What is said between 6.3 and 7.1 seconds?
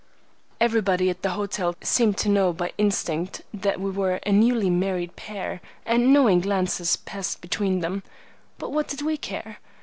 glances